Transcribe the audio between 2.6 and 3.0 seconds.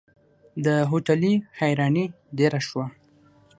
شوه.